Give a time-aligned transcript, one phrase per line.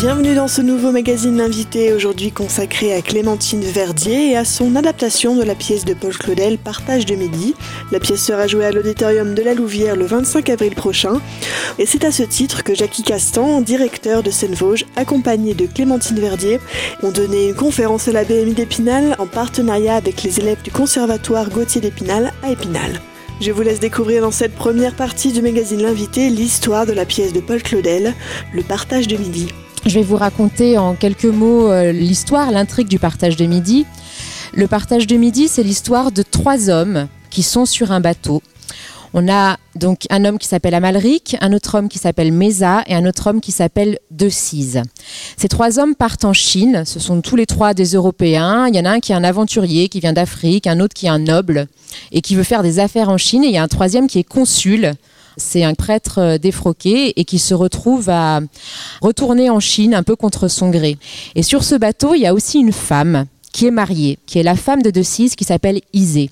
[0.00, 5.36] Bienvenue dans ce nouveau magazine invité, aujourd'hui consacré à Clémentine Verdier et à son adaptation
[5.36, 7.54] de la pièce de Paul Claudel, Partage de midi.
[7.92, 11.20] La pièce sera jouée à l'auditorium de la Louvière le 25 avril prochain.
[11.78, 16.60] Et c'est à ce titre que Jackie Castan, directeur de Seine-Vosges, accompagné de Clémentine Verdier,
[17.02, 21.50] ont donné une conférence à la BMI d'Épinal en partenariat avec les élèves du Conservatoire
[21.50, 23.02] Gauthier d'Épinal à Épinal.
[23.42, 27.34] Je vous laisse découvrir dans cette première partie du magazine L'invité l'histoire de la pièce
[27.34, 28.14] de Paul Claudel,
[28.54, 29.48] Le partage de midi.
[29.86, 33.86] Je vais vous raconter en quelques mots euh, l'histoire, l'intrigue du partage de midi.
[34.52, 38.42] Le partage de midi, c'est l'histoire de trois hommes qui sont sur un bateau.
[39.14, 42.94] On a donc un homme qui s'appelle Amalric, un autre homme qui s'appelle Mesa et
[42.94, 44.82] un autre homme qui s'appelle Decize.
[45.36, 46.84] Ces trois hommes partent en Chine.
[46.84, 48.68] Ce sont tous les trois des Européens.
[48.68, 51.06] Il y en a un qui est un aventurier qui vient d'Afrique, un autre qui
[51.06, 51.66] est un noble
[52.12, 53.44] et qui veut faire des affaires en Chine.
[53.44, 54.92] Et il y a un troisième qui est consul
[55.36, 58.40] c'est un prêtre euh, défroqué et qui se retrouve à
[59.00, 60.98] retourner en Chine un peu contre son gré.
[61.34, 64.42] Et sur ce bateau, il y a aussi une femme qui est mariée, qui est
[64.42, 66.30] la femme de Decize, qui s'appelle Isée.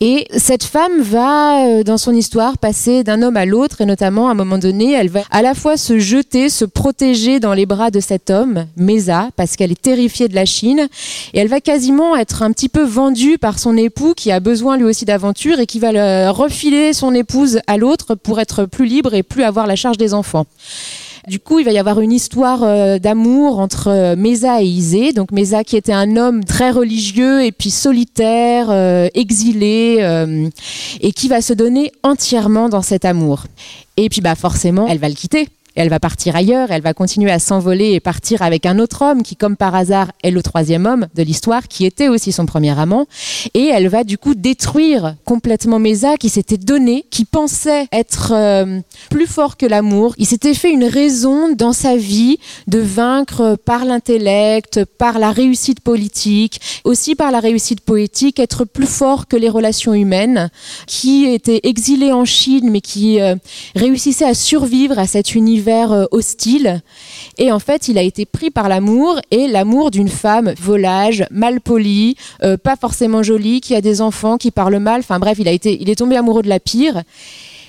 [0.00, 4.28] Et cette femme va, euh, dans son histoire, passer d'un homme à l'autre, et notamment,
[4.28, 7.66] à un moment donné, elle va à la fois se jeter, se protéger dans les
[7.66, 10.88] bras de cet homme, Mesa, parce qu'elle est terrifiée de la Chine,
[11.34, 14.76] et elle va quasiment être un petit peu vendue par son époux, qui a besoin
[14.76, 19.14] lui aussi d'aventure, et qui va refiler son épouse à l'autre pour être plus libre
[19.14, 20.46] et plus avoir la charge des enfants.
[21.28, 25.12] Du coup, il va y avoir une histoire euh, d'amour entre euh, Mesa et Isée.
[25.12, 29.98] Donc Mesa qui était un homme très religieux et puis solitaire, euh, exilé,
[31.00, 33.44] et qui va se donner entièrement dans cet amour.
[33.96, 37.30] Et puis bah forcément, elle va le quitter elle va partir ailleurs, elle va continuer
[37.30, 40.84] à s'envoler et partir avec un autre homme qui, comme par hasard, est le troisième
[40.84, 43.06] homme de l'histoire, qui était aussi son premier amant.
[43.54, 48.80] Et elle va du coup détruire complètement Mesa, qui s'était donné, qui pensait être euh,
[49.08, 50.14] plus fort que l'amour.
[50.18, 55.80] Il s'était fait une raison dans sa vie de vaincre par l'intellect, par la réussite
[55.80, 60.50] politique, aussi par la réussite poétique, être plus fort que les relations humaines,
[60.86, 63.36] qui était exilé en Chine, mais qui euh,
[63.74, 66.82] réussissait à survivre à cet univers euh, hostile.
[67.38, 71.60] Et en fait, il a été pris par l'amour et l'amour d'une femme volage, mal
[71.60, 75.00] polie, euh, pas forcément jolie, qui a des enfants, qui parle mal.
[75.00, 77.02] Enfin bref, il a été, il est tombé amoureux de la pire.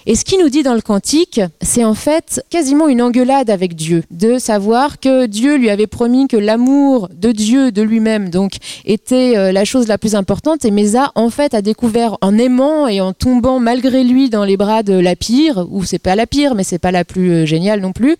[0.05, 3.75] Et ce qui nous dit dans le cantique, c'est en fait quasiment une engueulade avec
[3.75, 8.53] Dieu, de savoir que Dieu lui avait promis que l'amour de Dieu, de lui-même, donc,
[8.85, 10.65] était euh, la chose la plus importante.
[10.65, 14.57] Et Mesa, en fait, a découvert en aimant et en tombant malgré lui dans les
[14.57, 17.45] bras de la pire, ou c'est pas la pire, mais c'est pas la plus euh,
[17.45, 18.17] géniale non plus.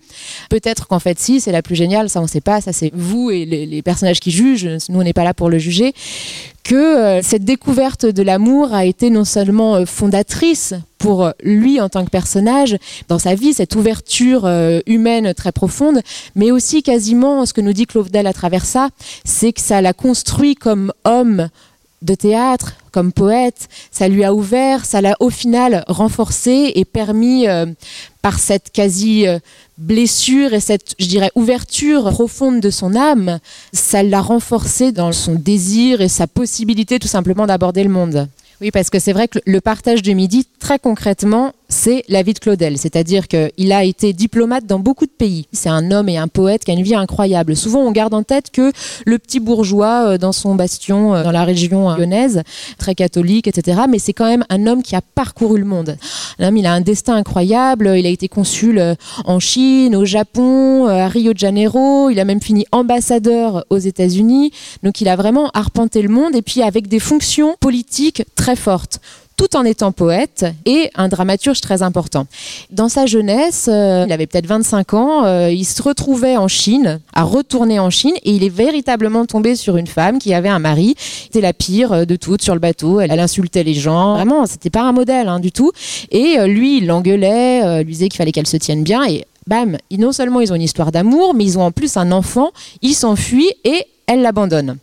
[0.48, 3.30] Peut-être qu'en fait, si, c'est la plus géniale, ça on sait pas, ça c'est vous
[3.30, 5.94] et les, les personnages qui jugent, nous on n'est pas là pour le juger
[6.64, 11.90] que euh, cette découverte de l'amour a été non seulement euh, fondatrice pour lui en
[11.90, 16.00] tant que personnage, dans sa vie, cette ouverture euh, humaine très profonde,
[16.34, 18.88] mais aussi quasiment ce que nous dit Claudel à travers ça,
[19.24, 21.50] c'est que ça l'a construit comme homme
[22.00, 27.46] de théâtre, comme poète, ça lui a ouvert, ça l'a au final renforcé et permis
[28.22, 29.26] par cette quasi
[29.78, 33.40] blessure et cette, je dirais, ouverture profonde de son âme,
[33.72, 38.28] ça l'a renforcé dans son désir et sa possibilité tout simplement d'aborder le monde.
[38.60, 42.34] Oui, parce que c'est vrai que le partage de midi, très concrètement, c'est la vie
[42.34, 42.78] de Claudel.
[42.78, 45.46] C'est-à-dire qu'il a été diplomate dans beaucoup de pays.
[45.52, 47.56] C'est un homme et un poète qui a une vie incroyable.
[47.56, 48.72] Souvent, on garde en tête que
[49.06, 52.42] le petit bourgeois euh, dans son bastion, euh, dans la région euh, lyonnaise,
[52.78, 53.82] très catholique, etc.
[53.88, 55.96] Mais c'est quand même un homme qui a parcouru le monde.
[56.38, 57.92] L'homme, il a un destin incroyable.
[57.96, 62.10] Il a été consul en Chine, au Japon, à Rio de Janeiro.
[62.10, 64.52] Il a même fini ambassadeur aux États-Unis.
[64.82, 69.00] Donc, il a vraiment arpenté le monde et puis avec des fonctions politiques très fortes
[69.36, 72.26] tout en étant poète et un dramaturge très important.
[72.70, 77.00] Dans sa jeunesse, euh, il avait peut-être 25 ans, euh, il se retrouvait en Chine,
[77.12, 80.58] à retourner en Chine, et il est véritablement tombé sur une femme qui avait un
[80.58, 84.46] mari, c'était la pire euh, de toutes sur le bateau, elle, insultait les gens, vraiment,
[84.46, 85.72] c'était pas un modèle hein, du tout,
[86.10, 90.12] et lui, il l'engueulait, lui disait qu'il fallait qu'elle se tienne bien, et bam, non
[90.12, 92.50] seulement ils ont une histoire d'amour, mais ils ont en plus un enfant,
[92.82, 94.76] il s'enfuit et elle l'abandonne.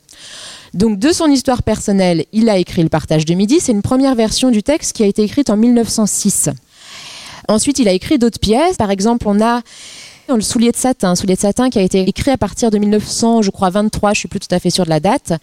[0.73, 3.59] Donc de son histoire personnelle, il a écrit Le partage de midi.
[3.59, 6.49] C'est une première version du texte qui a été écrite en 1906.
[7.47, 8.77] Ensuite, il a écrit d'autres pièces.
[8.77, 9.61] Par exemple, on a
[10.35, 13.41] le soulier de satin, soulier de satin qui a été écrit à partir de 1900,
[13.41, 15.33] je crois 23, je suis plus tout à fait sûre de la date.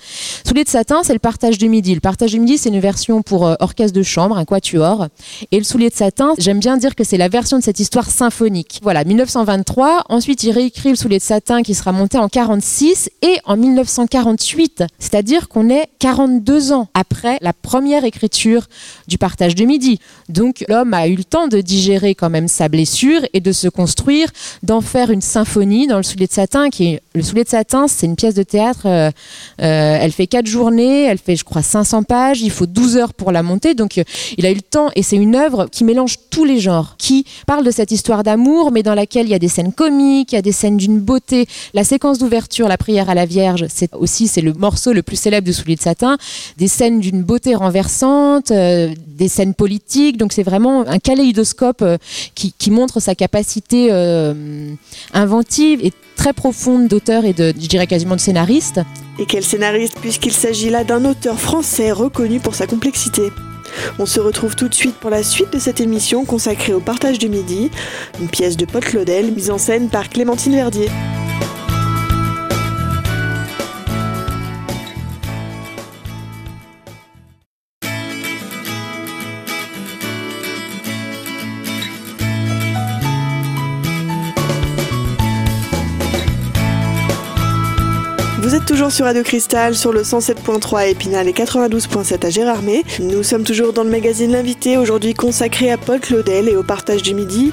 [0.47, 1.95] Soulier de satin, c'est le partage du midi.
[1.95, 5.09] Le partage du midi, c'est une version pour euh, orchestre de chambre, un quatuor.
[5.53, 8.11] Et le soulier de satin, j'aime bien dire que c'est la version de cette histoire
[8.11, 8.81] symphonique.
[8.83, 10.05] Voilà, 1923.
[10.09, 14.85] Ensuite, il réécrit le soulier de satin qui sera monté en 46 et en 1948.
[14.99, 18.67] C'est-à-dire qu'on est 42 ans après la première écriture
[19.07, 19.99] du partage du midi.
[20.29, 23.69] Donc, l'homme a eu le temps de digérer quand même sa blessure et de se
[23.69, 24.31] construire
[24.63, 27.87] dans faire une symphonie dans le soulier de satin, qui est le soulier de satin,
[27.89, 28.83] c'est une pièce de théâtre.
[28.87, 29.11] Euh,
[29.61, 32.41] euh, elle fait quatre journées, elle fait, je crois, 500 pages.
[32.41, 34.01] Il faut 12 heures pour la monter, donc
[34.37, 34.91] il a eu le temps.
[34.95, 38.71] Et c'est une œuvre qui mélange tous les genres, qui parle de cette histoire d'amour,
[38.73, 41.01] mais dans laquelle il y a des scènes comiques, il y a des scènes d'une
[41.01, 41.47] beauté.
[41.75, 45.17] La séquence d'ouverture, la prière à la Vierge, c'est aussi c'est le morceau le plus
[45.17, 46.19] célèbre du soulier de satin.
[46.57, 50.17] Des scènes d'une beauté renversante, des scènes politiques.
[50.17, 51.85] Donc c'est vraiment un kaléidoscope
[52.35, 54.68] qui, montre sa capacité euh,
[55.13, 58.81] inventive et très profonde d'auteur et de, je dirais quasiment de scénariste.
[59.19, 63.23] Et quel scénariste, puisqu'il s'agit là d'un auteur français reconnu pour sa complexité.
[63.99, 67.19] On se retrouve tout de suite pour la suite de cette émission consacrée au partage
[67.19, 67.71] du midi,
[68.21, 70.89] une pièce de Paul Claudel mise en scène par Clémentine Verdier.
[88.49, 92.83] Vous êtes toujours sur Radio Cristal sur le 107.3 à Épinal et 92.7 à Gérardmer.
[92.99, 97.03] Nous sommes toujours dans le magazine L'invité, aujourd'hui consacré à Paul Claudel et au partage
[97.03, 97.53] du midi.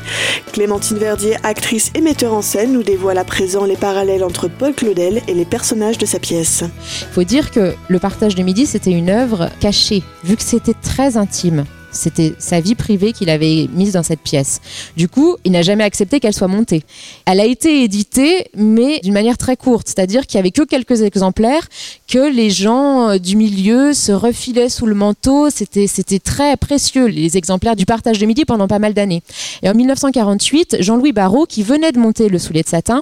[0.54, 4.74] Clémentine Verdier, actrice et metteur en scène, nous dévoile à présent les parallèles entre Paul
[4.74, 6.64] Claudel et les personnages de sa pièce.
[7.02, 10.76] Il faut dire que le partage du midi, c'était une œuvre cachée, vu que c'était
[10.82, 11.66] très intime.
[11.96, 14.62] C'était sa vie privée qu'il avait mise dans cette pièce.
[14.98, 16.84] Du coup, il n'a jamais accepté qu'elle soit montée.
[17.26, 21.02] Elle a été éditée, mais d'une manière très courte, c'est-à-dire qu'il n'y avait que quelques
[21.02, 21.68] exemplaires
[22.08, 25.50] que les gens euh, du milieu se refilaient sous le manteau.
[25.50, 29.24] C'était, très précieux, les exemplaires du partage de midi pendant pas mal d'années.
[29.64, 33.02] Et en 1948, Jean-Louis Barrault, qui venait de monter le soulier de satin,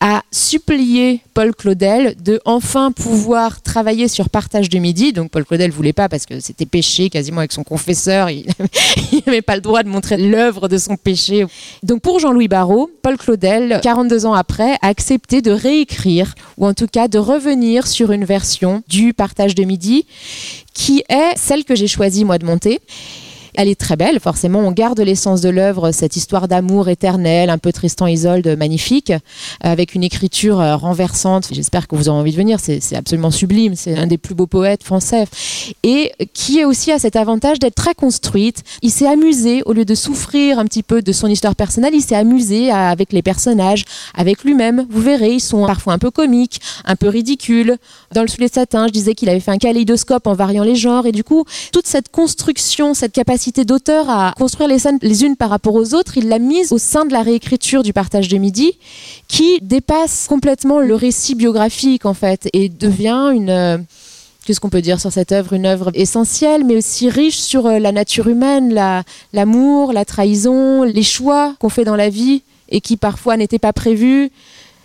[0.00, 5.12] a supplié Paul Claudel de enfin pouvoir travailler sur partage de midi.
[5.12, 8.46] Donc Paul Claudel voulait pas parce que c'était péché quasiment avec son confesseur il
[9.26, 11.46] n'avait pas le droit de montrer l'œuvre de son péché.
[11.82, 16.74] Donc pour Jean-Louis Barrault, Paul Claudel, 42 ans après, a accepté de réécrire, ou en
[16.74, 20.06] tout cas de revenir sur une version du partage de midi,
[20.72, 22.80] qui est celle que j'ai choisi moi de monter.
[23.56, 27.58] Elle est très belle, forcément, on garde l'essence de l'œuvre, cette histoire d'amour éternel, un
[27.58, 29.12] peu Tristan Isolde magnifique,
[29.60, 31.50] avec une écriture euh, renversante.
[31.52, 34.48] J'espère que vous avez envie de venir, c'est absolument sublime, c'est un des plus beaux
[34.48, 35.26] poètes français,
[35.84, 38.64] et qui est aussi à cet avantage d'être très construite.
[38.82, 42.02] Il s'est amusé, au lieu de souffrir un petit peu de son histoire personnelle, il
[42.02, 43.84] s'est amusé avec les personnages,
[44.16, 44.84] avec lui-même.
[44.90, 47.76] Vous verrez, ils sont parfois un peu comiques, un peu ridicules.
[48.12, 50.74] Dans le soulier de satin, je disais qu'il avait fait un kaléidoscope en variant les
[50.74, 55.24] genres, et du coup, toute cette construction, cette capacité d'auteur à construire les scènes les
[55.24, 58.28] unes par rapport aux autres, il l'a mise au sein de la réécriture du partage
[58.28, 58.78] de midi,
[59.28, 63.78] qui dépasse complètement le récit biographique en fait et devient une euh,
[64.44, 65.52] qu'est-ce qu'on peut dire sur cette œuvre?
[65.52, 68.74] Une œuvre essentielle, mais aussi riche sur euh, la nature humaine,
[69.32, 73.72] l'amour, la, trahison, les choix qu'on fait dans la vie et qui parfois n'étaient pas
[73.72, 74.30] prévus.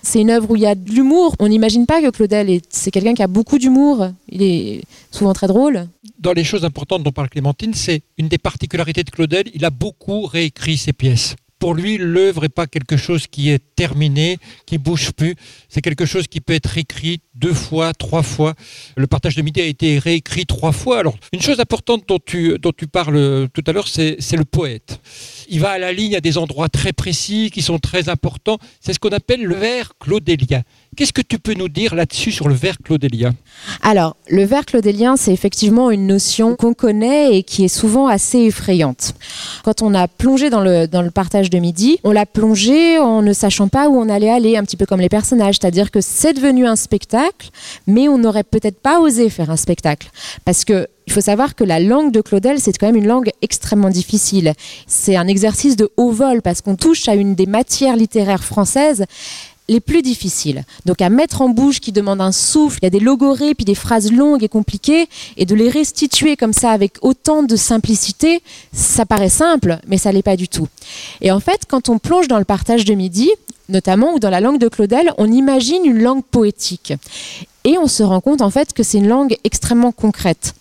[0.01, 1.35] C'est une œuvre où il y a de l'humour.
[1.39, 4.09] On n'imagine pas que Claudel, c'est quelqu'un qui a beaucoup d'humour.
[4.29, 4.81] Il est
[5.11, 5.87] souvent très drôle.
[6.19, 9.69] Dans les choses importantes dont parle Clémentine, c'est une des particularités de Claudel, il a
[9.69, 14.77] beaucoup réécrit ses pièces pour lui, l'œuvre n'est pas quelque chose qui est terminé, qui
[14.77, 15.35] bouge plus.
[15.67, 18.55] C'est quelque chose qui peut être écrit deux fois, trois fois.
[18.95, 20.99] Le partage de midi a été réécrit trois fois.
[20.99, 25.01] Alors, une chose importante dont tu, dont tu parles tout à l'heure, c'est le poète.
[25.49, 28.57] Il va à la ligne à des endroits très précis qui sont très importants.
[28.79, 30.63] C'est ce qu'on appelle le vers claudélien.
[30.95, 33.33] Qu'est-ce que tu peux nous dire là-dessus sur le vers claudélien?
[33.81, 38.39] Alors, le vers claudélien, c'est effectivement une notion qu'on connaît et qui est souvent assez
[38.39, 39.13] effrayante.
[39.63, 43.21] Quand on a plongé dans le, dans le partage de midi, on l'a plongé en
[43.21, 45.55] ne sachant pas où on allait aller, un petit peu comme les personnages.
[45.61, 47.49] C'est-à-dire que c'est devenu un spectacle,
[47.87, 50.09] mais on n'aurait peut-être pas osé faire un spectacle.
[50.43, 53.31] Parce que il faut savoir que la langue de Claudel, c'est quand même une langue
[53.41, 54.53] extrêmement difficile.
[54.85, 59.05] C'est un exercice de haut vol parce qu'on touche à une des matières littéraires françaises
[59.69, 60.65] les plus difficiles.
[60.85, 63.65] Donc à mettre en bouche qui demande un souffle, il y a des logorées puis
[63.65, 65.07] des phrases longues et compliquées
[65.37, 68.41] et de les restituer comme ça avec autant de simplicité,
[68.73, 70.67] ça paraît simple, mais ça l'est pas du tout.
[71.21, 73.29] Et en fait, quand on plonge dans le partage de midi,
[73.69, 76.93] notamment ou dans la langue de Claudel, on imagine une langue poétique.
[77.63, 80.55] Et on se rend compte en fait que c'est une langue extrêmement concrète.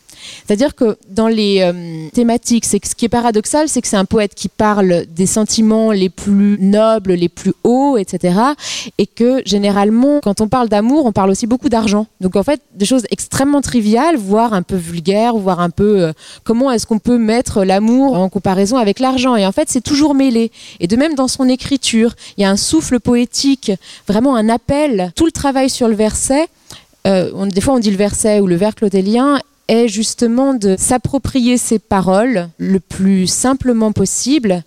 [0.47, 4.05] C'est-à-dire que dans les euh, thématiques, c'est ce qui est paradoxal, c'est que c'est un
[4.05, 8.39] poète qui parle des sentiments les plus nobles, les plus hauts, etc.
[8.99, 12.07] Et que généralement, quand on parle d'amour, on parle aussi beaucoup d'argent.
[12.21, 16.13] Donc en fait, des choses extrêmement triviales, voire un peu vulgaires, voire un peu euh,
[16.45, 19.37] comment est-ce qu'on peut mettre l'amour en comparaison avec l'argent?
[19.37, 20.51] Et en fait, c'est toujours mêlé.
[20.81, 23.73] Et de même dans son écriture, il y a un souffle poétique,
[24.07, 25.13] vraiment un appel.
[25.15, 26.49] Tout le travail sur le verset.
[27.07, 31.59] Euh, des fois, on dit le verset ou le vers claudélien est justement de s'approprier
[31.59, 34.65] ces paroles le plus simplement possible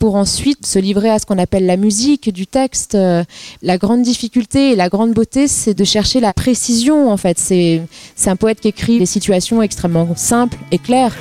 [0.00, 2.94] pour ensuite se livrer à ce qu'on appelle la musique du texte.
[2.94, 3.22] Euh,
[3.62, 7.38] la grande difficulté et la grande beauté, c'est de chercher la précision en fait.
[7.38, 7.80] C'est
[8.26, 11.14] un poète qui écrit des situations extrêmement simples et claires.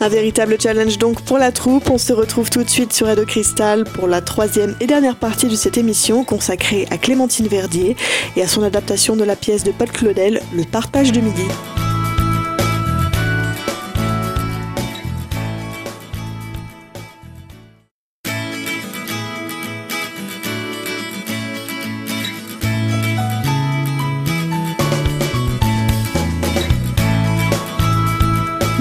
[0.00, 1.88] Un véritable challenge donc pour la troupe.
[1.88, 5.46] On se retrouve tout de suite sur Radio Cristal pour la troisième et dernière partie
[5.46, 7.96] de cette émission consacrée à Clémentine Verdier
[8.36, 11.44] et à son adaptation de la pièce de Paul Claudel, Le partage de midi.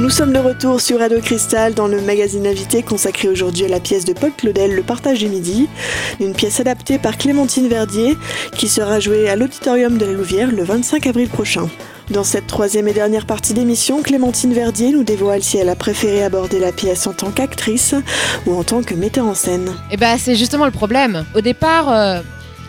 [0.06, 3.80] Nous sommes de retour sur Radio Cristal dans le magazine invité consacré aujourd'hui à la
[3.80, 5.68] pièce de Paul Claudel, Le partage du midi,
[6.20, 8.16] une pièce adaptée par Clémentine Verdier
[8.56, 11.68] qui sera jouée à l'auditorium de la Louvière le 25 avril prochain.
[12.12, 16.24] Dans cette troisième et dernière partie d'émission, Clémentine Verdier nous dévoile si elle a préféré
[16.24, 17.96] aborder la pièce en tant qu'actrice
[18.46, 19.74] ou en tant que metteur en scène.
[19.90, 21.26] Eh ben, c'est justement le problème.
[21.34, 22.22] Au départ, euh,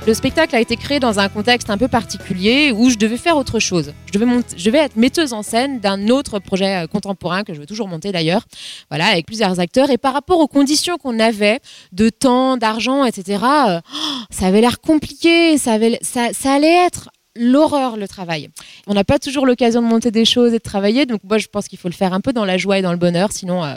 [0.06, 3.36] le spectacle a été créé dans un contexte un peu particulier où je devais faire
[3.36, 3.92] autre chose.
[4.06, 7.88] Je devais, être metteuse en scène d'un autre projet euh, contemporain que je veux toujours
[7.88, 8.46] monter d'ailleurs,
[8.88, 9.90] voilà, avec plusieurs acteurs.
[9.90, 11.58] Et par rapport aux conditions qu'on avait
[11.90, 13.80] de temps, d'argent, etc., euh,
[14.30, 18.50] ça avait l'air compliqué, ça, allait être l'horreur le travail.
[18.86, 21.48] On n'a pas toujours l'occasion de monter des choses et de travailler, donc moi je
[21.48, 23.64] pense qu'il faut le faire un peu dans la joie et dans le bonheur, sinon,
[23.64, 23.74] euh,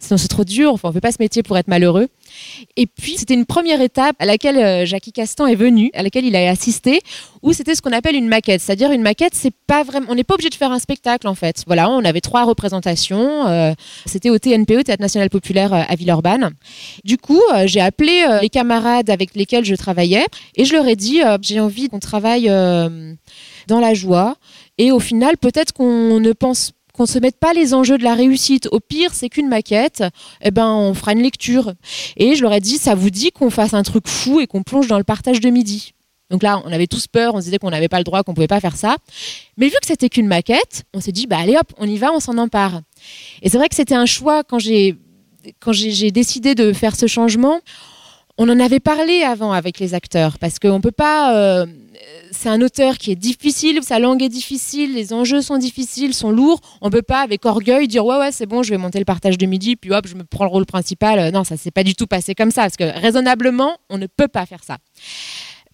[0.00, 0.74] c'est trop dur.
[0.82, 2.08] On ne fait pas ce métier pour être malheureux.
[2.76, 6.24] Et puis c'était une première étape à laquelle euh, Jackie Castan est venu, à laquelle
[6.24, 7.00] il a assisté,
[7.42, 8.60] où c'était ce qu'on appelle une maquette.
[8.60, 11.34] C'est-à-dire une maquette, c'est pas vraiment, on n'est pas obligé de faire un spectacle en
[11.34, 11.64] fait.
[11.66, 13.46] Voilà, on avait trois représentations.
[13.46, 13.72] Euh,
[14.06, 16.50] c'était au TNPE, Théâtre National Populaire à Villeurbanne.
[17.04, 21.20] Du coup, j'ai appelé les camarades avec lesquels je travaillais et je leur ai dit
[21.42, 24.36] j'ai envie qu'on travaille dans la joie.
[24.78, 28.14] Et au final, peut-être qu'on ne pense qu'on se mette pas les enjeux de la
[28.14, 28.68] réussite.
[28.70, 30.04] Au pire, c'est qu'une maquette.
[30.42, 31.72] Eh ben, on fera une lecture.
[32.16, 34.62] Et je leur ai dit, ça vous dit qu'on fasse un truc fou et qu'on
[34.62, 35.94] plonge dans le partage de midi?
[36.30, 38.32] Donc là, on avait tous peur, on se disait qu'on n'avait pas le droit, qu'on
[38.32, 38.96] pouvait pas faire ça.
[39.58, 42.10] Mais vu que c'était qu'une maquette, on s'est dit, bah allez hop, on y va,
[42.10, 42.80] on s'en empare.
[43.42, 44.96] Et c'est vrai que c'était un choix quand j'ai
[45.60, 47.60] quand j'ai décidé de faire ce changement.
[48.38, 51.36] On en avait parlé avant avec les acteurs parce qu'on peut pas.
[51.36, 51.66] Euh,
[52.30, 56.30] c'est un auteur qui est difficile, sa langue est difficile, les enjeux sont difficiles, sont
[56.30, 56.60] lourds.
[56.80, 59.36] On peut pas avec orgueil dire ouais ouais c'est bon, je vais monter le partage
[59.36, 61.18] de midi, puis hop je me prends le rôle principal.
[61.18, 64.06] Euh, non, ça s'est pas du tout passé comme ça parce que raisonnablement on ne
[64.06, 64.78] peut pas faire ça.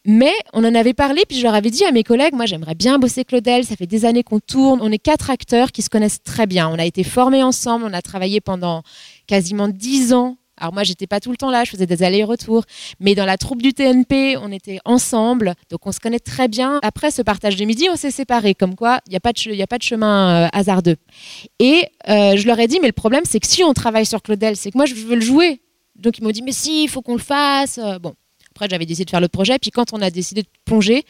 [0.04, 2.74] Mais on en avait parlé, puis je leur avais dit à mes collègues, moi j'aimerais
[2.74, 5.90] bien bosser Claudel, ça fait des années qu'on tourne, on est quatre acteurs qui se
[5.90, 8.82] connaissent très bien, on a été formés ensemble, on a travaillé pendant
[9.26, 12.64] quasiment dix ans alors moi, j'étais pas tout le temps là, je faisais des allers-retours,
[13.00, 16.80] mais dans la troupe du TNP, on était ensemble, donc on se connaît très bien.
[16.82, 19.62] Après ce partage de midi, on s'est séparés, comme quoi il n'y a, pas de
[19.62, 20.96] a pas de chemin euh, hasardeux.
[21.58, 24.22] Et euh, je leur ai dit, mais le problème, c'est que si on travaille sur
[24.22, 25.60] Claudel, c'est que moi, je veux le jouer.
[25.96, 27.78] Donc ils m'ont dit, mais si, il faut qu'on le fasse.
[27.78, 28.14] Euh, bon,
[28.50, 31.04] après, j'avais décidé de faire le projet, puis quand on a décidé de plonger,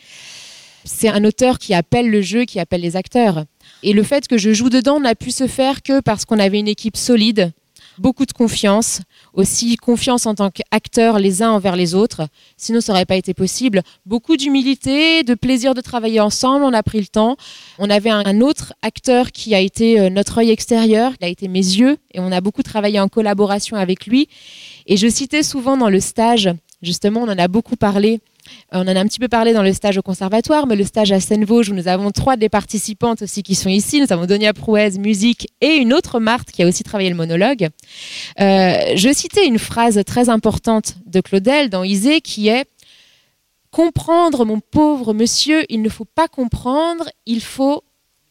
[0.84, 3.44] c'est un auteur qui appelle le jeu, qui appelle les acteurs.
[3.82, 6.58] Et le fait que je joue dedans n'a pu se faire que parce qu'on avait
[6.58, 7.52] une équipe solide,
[7.98, 9.00] beaucoup de confiance,
[9.34, 13.34] aussi confiance en tant qu'acteurs les uns envers les autres, sinon ça n'aurait pas été
[13.34, 13.82] possible.
[14.06, 17.36] Beaucoup d'humilité, de plaisir de travailler ensemble, on a pris le temps.
[17.78, 21.48] On avait un, autre acteur qui a été euh, notre œil extérieur, il a été
[21.48, 24.28] mes yeux, et on a beaucoup travaillé en collaboration avec lui.
[24.86, 26.50] Et je citais souvent dans le stage,
[26.82, 28.20] justement, on en a beaucoup parlé,
[28.72, 31.12] on en a un petit peu parlé dans le stage au conservatoire, mais le stage
[31.12, 34.00] à Seine-Vosges, où nous avons trois des participantes aussi qui sont ici.
[34.00, 37.68] Nous avons Donia Prouez, musique, et une autre Marthe qui a aussi travaillé le monologue.
[38.40, 42.66] Euh, je citais une phrase très importante de Claudel dans Isée qui est
[43.70, 47.84] Comprendre, mon pauvre monsieur, il ne faut pas comprendre, il faut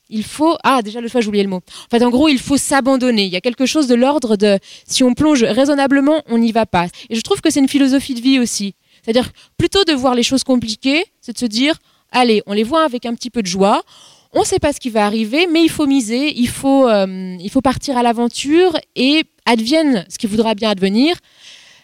[0.09, 1.57] il faut ah déjà le choix j'ai oublié le mot.
[1.57, 3.25] En fait en gros il faut s'abandonner.
[3.25, 6.65] Il y a quelque chose de l'ordre de si on plonge raisonnablement on n'y va
[6.65, 6.87] pas.
[7.09, 8.75] Et je trouve que c'est une philosophie de vie aussi.
[9.07, 11.75] C'est-à-dire, plutôt de voir les choses compliquées, c'est de se dire,
[12.11, 13.81] allez, on les voit avec un petit peu de joie.
[14.33, 17.37] On ne sait pas ce qui va arriver, mais il faut miser, il faut, euh,
[17.39, 21.15] il faut partir à l'aventure et advienne ce qui voudra bien advenir.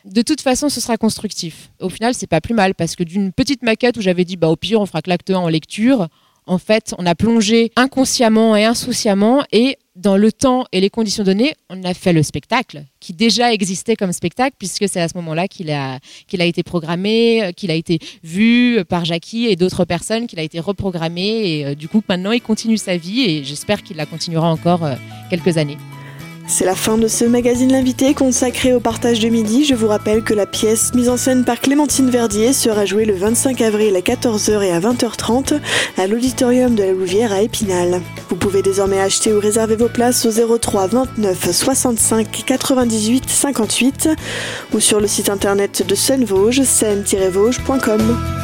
[0.03, 1.69] De toute façon, ce sera constructif.
[1.79, 4.49] Au final, c'est pas plus mal parce que d'une petite maquette où j'avais dit, bah,
[4.49, 6.09] au pire, on fera que l'acte 1 en lecture,
[6.45, 11.23] en fait, on a plongé inconsciemment et insouciamment et dans le temps et les conditions
[11.23, 15.15] données, on a fait le spectacle qui déjà existait comme spectacle puisque c'est à ce
[15.17, 15.99] moment-là qu'il a,
[16.31, 21.21] été programmé, qu'il a été vu par Jackie et d'autres personnes, qu'il a été reprogrammé
[21.21, 24.83] et euh, du coup maintenant il continue sa vie et j'espère qu'il la continuera encore
[24.83, 24.95] euh,
[25.29, 25.77] quelques années.
[26.45, 29.65] C'est la fin de ce magazine L'invité consacré au partage de midi.
[29.65, 33.15] Je vous rappelle que la pièce mise en scène par Clémentine Verdier sera jouée le
[33.15, 35.59] 25 avril à 14h et à 20h30
[35.97, 38.01] à l'auditorium de la Louvière à Épinal.
[38.29, 44.09] Vous pouvez désormais acheter ou réserver vos places au 03 29 65 98 58
[44.73, 48.42] ou sur le site internet de Seine-Vosges, seine-vosges.com.